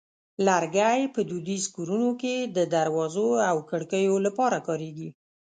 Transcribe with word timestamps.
لرګی 0.47 1.01
په 1.13 1.19
دودیزو 1.29 1.69
کورونو 1.75 2.09
کې 2.21 2.35
د 2.55 2.57
دروازو 2.73 3.29
او 3.49 3.57
کړکیو 3.69 4.15
لپاره 4.25 4.57
کارېږي. 4.67 5.09